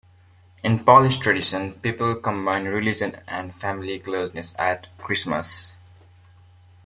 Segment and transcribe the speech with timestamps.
[0.63, 5.77] In Polish tradition, people combine religion and family closeness at Christmas.